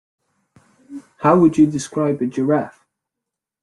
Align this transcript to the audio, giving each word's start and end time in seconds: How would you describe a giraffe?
How 1.19 1.39
would 1.39 1.59
you 1.59 1.67
describe 1.69 2.23
a 2.23 2.25
giraffe? 2.25 2.87